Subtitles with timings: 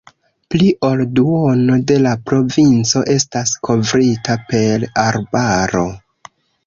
[0.53, 5.85] Pli ol duono de la provinco estas kovrita per arbaro.